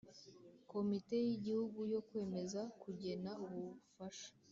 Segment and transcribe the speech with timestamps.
[0.71, 4.29] Komite y Igihugu yo kwemeza kugena ubufasha